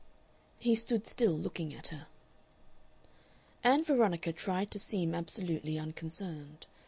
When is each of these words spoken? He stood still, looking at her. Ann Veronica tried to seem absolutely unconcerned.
He 0.57 0.73
stood 0.73 1.05
still, 1.05 1.33
looking 1.33 1.75
at 1.75 1.89
her. 1.89 2.07
Ann 3.63 3.83
Veronica 3.83 4.33
tried 4.33 4.71
to 4.71 4.79
seem 4.79 5.13
absolutely 5.13 5.77
unconcerned. 5.77 6.65